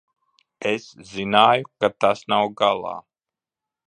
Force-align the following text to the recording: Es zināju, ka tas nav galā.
Es 0.69 0.87
zināju, 1.09 1.69
ka 1.83 1.89
tas 2.05 2.23
nav 2.35 2.49
galā. 2.63 2.95